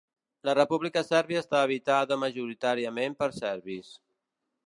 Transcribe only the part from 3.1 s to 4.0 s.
per serbis.